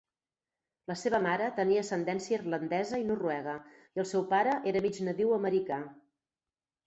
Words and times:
La 0.91 0.93
seva 0.99 1.17
mare 1.25 1.49
tenia 1.57 1.83
ascendència 1.83 2.39
irlandesa 2.39 2.99
i 3.03 3.05
noruega, 3.09 3.55
i 3.99 4.03
el 4.05 4.09
seu 4.13 4.25
pare 4.33 4.55
era 4.71 4.83
mig 4.87 4.97
nadiu 5.09 5.35
americà. 5.37 5.81